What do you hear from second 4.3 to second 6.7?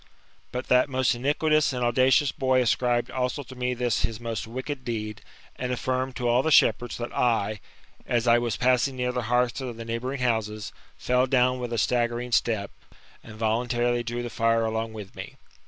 wicked deed; and affirmed to all the